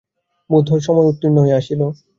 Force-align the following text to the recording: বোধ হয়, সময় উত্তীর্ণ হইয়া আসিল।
বোধ 0.49 0.65
হয়, 0.71 0.83
সময় 0.87 1.09
উত্তীর্ণ 1.11 1.37
হইয়া 1.43 1.57
আসিল। 1.57 1.81